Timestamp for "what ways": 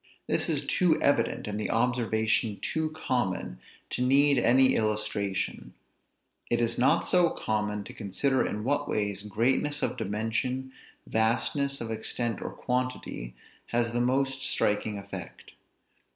8.63-9.21